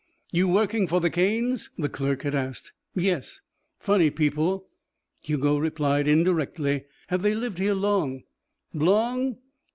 [0.31, 2.71] "You working for the Canes?" the clerk had asked.
[2.95, 3.41] "Yes."
[3.77, 4.67] "Funny people."
[5.19, 6.85] Hugo replied indirectly.
[7.09, 8.23] "Have they lived here long?"
[8.73, 9.37] "Long?